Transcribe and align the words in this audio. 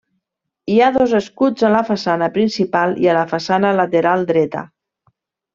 Hi 0.71 0.77
ha 0.79 0.87
dos 0.95 1.13
escuts 1.17 1.67
a 1.69 1.69
la 1.75 1.83
façana 1.89 2.31
principal 2.39 2.97
i 3.05 3.13
a 3.13 3.15
la 3.19 3.27
façana 3.35 3.77
lateral 3.81 4.29
dreta. 4.33 4.65